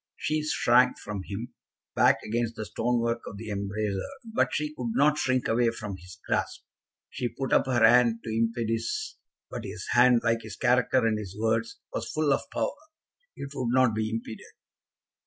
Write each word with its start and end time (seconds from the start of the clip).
She 0.15 0.41
shrank 0.43 0.97
from 0.97 1.21
him, 1.27 1.53
back 1.95 2.23
against 2.23 2.55
the 2.55 2.65
stonework 2.65 3.21
of 3.27 3.37
the 3.37 3.51
embrasure, 3.51 3.99
but 4.33 4.51
she 4.51 4.73
could 4.73 4.93
not 4.95 5.19
shrink 5.19 5.47
away 5.47 5.69
from 5.69 5.95
his 5.95 6.17
grasp. 6.27 6.63
She 7.11 7.29
put 7.29 7.53
up 7.53 7.67
her 7.67 7.85
hand 7.87 8.21
to 8.23 8.35
impede 8.35 8.69
his, 8.71 9.17
but 9.51 9.63
his 9.63 9.85
hand, 9.91 10.21
like 10.23 10.41
his 10.41 10.55
character 10.55 11.05
and 11.05 11.19
his 11.19 11.37
words, 11.39 11.77
was 11.93 12.09
full 12.11 12.33
of 12.33 12.49
power. 12.51 12.73
It 13.35 13.51
would 13.53 13.69
not 13.71 13.93
be 13.93 14.09
impeded. 14.09 14.51